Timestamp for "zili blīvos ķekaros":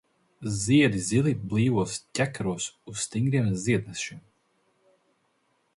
1.09-2.67